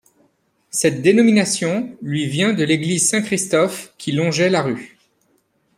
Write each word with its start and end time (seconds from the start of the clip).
Cette 0.71 1.03
dénomination 1.03 1.95
lui 2.01 2.25
vient 2.25 2.53
de 2.53 2.63
l'église 2.63 3.07
Saint-Christophe 3.07 3.93
que 4.03 4.09
longeait 4.11 4.49
la 4.49 4.63
rue. 4.63 4.97